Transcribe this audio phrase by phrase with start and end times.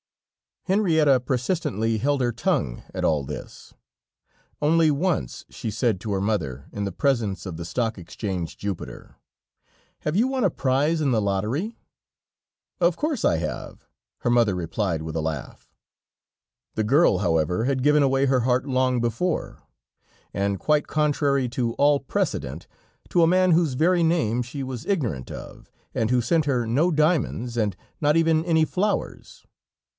[0.65, 3.73] Henrietta persistently held her tongue at all this;
[4.61, 9.17] only once she said to her mother in the presence of the Stock Exchange Jupiter:
[9.99, 11.79] "Have you won a prize in the lottery?"
[12.79, 13.85] "Of course, I have,"
[14.19, 15.71] her mother replied with a laugh.
[16.75, 19.61] The girl, however, had given away her heart long before,
[20.33, 22.67] and quite contrary to all precedent,
[23.09, 26.91] to a man whose very name she was ignorant of, and who sent her no
[26.91, 29.45] diamonds, and not even any flowers.